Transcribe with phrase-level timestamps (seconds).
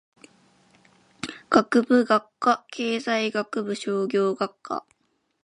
[1.51, 4.83] 学部・学科経済学部商業学科